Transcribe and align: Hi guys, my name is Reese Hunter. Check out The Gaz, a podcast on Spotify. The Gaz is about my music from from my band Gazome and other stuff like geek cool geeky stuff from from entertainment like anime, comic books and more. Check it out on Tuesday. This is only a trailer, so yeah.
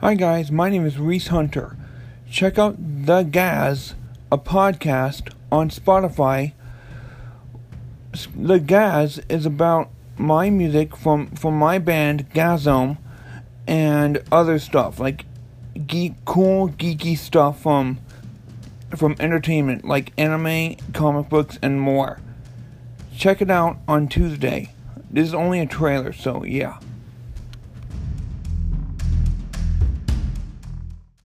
Hi 0.00 0.14
guys, 0.14 0.52
my 0.52 0.68
name 0.68 0.84
is 0.84 0.98
Reese 0.98 1.28
Hunter. 1.28 1.74
Check 2.30 2.58
out 2.58 2.76
The 2.78 3.22
Gaz, 3.22 3.94
a 4.30 4.36
podcast 4.36 5.32
on 5.50 5.70
Spotify. 5.70 6.52
The 8.36 8.58
Gaz 8.58 9.20
is 9.30 9.46
about 9.46 9.88
my 10.18 10.50
music 10.50 10.94
from 10.94 11.28
from 11.28 11.58
my 11.58 11.78
band 11.78 12.28
Gazome 12.34 12.98
and 13.66 14.22
other 14.30 14.58
stuff 14.58 15.00
like 15.00 15.24
geek 15.86 16.12
cool 16.26 16.68
geeky 16.68 17.16
stuff 17.16 17.62
from 17.62 17.98
from 18.94 19.16
entertainment 19.18 19.86
like 19.86 20.12
anime, 20.18 20.76
comic 20.92 21.30
books 21.30 21.58
and 21.62 21.80
more. 21.80 22.20
Check 23.16 23.40
it 23.40 23.50
out 23.50 23.78
on 23.88 24.08
Tuesday. 24.08 24.74
This 25.10 25.28
is 25.28 25.34
only 25.34 25.58
a 25.58 25.66
trailer, 25.66 26.12
so 26.12 26.44
yeah. 26.44 26.80